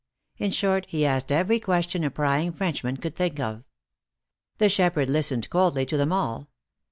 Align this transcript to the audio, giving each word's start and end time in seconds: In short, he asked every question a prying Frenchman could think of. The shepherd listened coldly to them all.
In 0.39 0.49
short, 0.49 0.87
he 0.89 1.05
asked 1.05 1.31
every 1.31 1.59
question 1.59 2.03
a 2.03 2.09
prying 2.09 2.51
Frenchman 2.53 2.97
could 2.97 3.13
think 3.13 3.39
of. 3.39 3.61
The 4.57 4.67
shepherd 4.67 5.11
listened 5.11 5.47
coldly 5.51 5.85
to 5.85 5.95
them 5.95 6.11
all. 6.11 6.49